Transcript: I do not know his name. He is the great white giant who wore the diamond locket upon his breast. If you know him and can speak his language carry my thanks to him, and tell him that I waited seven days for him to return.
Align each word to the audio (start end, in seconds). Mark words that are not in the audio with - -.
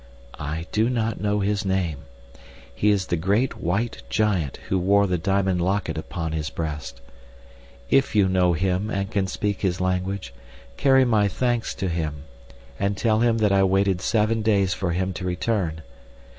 I 0.39 0.65
do 0.71 0.89
not 0.89 1.21
know 1.21 1.41
his 1.41 1.63
name. 1.63 2.05
He 2.73 2.89
is 2.89 3.05
the 3.05 3.15
great 3.15 3.59
white 3.59 4.01
giant 4.09 4.57
who 4.69 4.79
wore 4.79 5.05
the 5.05 5.19
diamond 5.19 5.61
locket 5.61 5.95
upon 5.95 6.31
his 6.31 6.49
breast. 6.49 6.99
If 7.91 8.15
you 8.15 8.27
know 8.27 8.53
him 8.53 8.89
and 8.89 9.11
can 9.11 9.27
speak 9.27 9.61
his 9.61 9.79
language 9.79 10.33
carry 10.75 11.05
my 11.05 11.27
thanks 11.27 11.75
to 11.75 11.87
him, 11.87 12.23
and 12.79 12.97
tell 12.97 13.19
him 13.19 13.37
that 13.45 13.51
I 13.51 13.61
waited 13.61 14.01
seven 14.01 14.41
days 14.41 14.73
for 14.73 14.91
him 14.93 15.13
to 15.13 15.23
return. 15.23 15.83